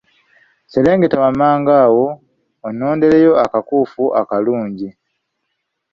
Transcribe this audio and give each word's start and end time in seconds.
Sserengeta 0.67 1.17
wammanga 1.23 1.73
awo 1.85 2.05
onnondereyo 2.67 3.31
akakuufu 3.43 4.03
akalungi. 4.19 4.89